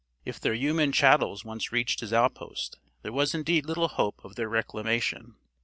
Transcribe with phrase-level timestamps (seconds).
[0.25, 4.49] If their human chattels once reached his outpost, there was indeed little hope of their
[4.49, 5.35] reclamation.